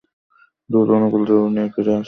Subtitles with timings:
[0.69, 1.99] দূত অনুকূল জবাব নিয়ে ফিরে আসে।